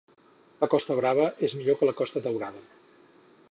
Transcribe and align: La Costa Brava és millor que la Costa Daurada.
La 0.63 0.69
Costa 0.71 0.95
Brava 0.99 1.27
és 1.49 1.55
millor 1.59 1.79
que 1.81 1.89
la 1.91 1.95
Costa 2.01 2.25
Daurada. 2.29 2.67